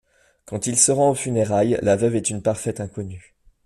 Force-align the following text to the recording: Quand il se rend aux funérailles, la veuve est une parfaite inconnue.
Quand 0.45 0.65
il 0.65 0.79
se 0.79 0.91
rend 0.91 1.11
aux 1.11 1.13
funérailles, 1.13 1.77
la 1.83 1.95
veuve 1.95 2.15
est 2.15 2.31
une 2.31 2.41
parfaite 2.41 2.79
inconnue. 2.81 3.35